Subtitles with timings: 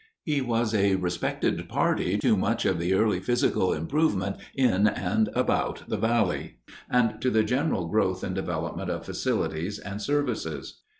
[0.23, 5.83] He was a respected party to much of the early physical improvement in and about
[5.87, 6.55] the valley
[6.89, 10.81] and to the general growth and development of facilities and services.